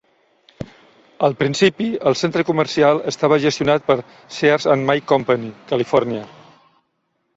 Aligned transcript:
Al 1.27 1.35
principi, 1.41 1.89
el 2.11 2.17
centre 2.23 2.45
comercial 2.49 3.01
estava 3.11 3.39
gestionat 3.45 3.85
per 3.91 3.99
Sears 4.39 4.69
and 4.75 4.89
May 4.89 5.05
Company 5.13 5.45
California. 5.75 6.25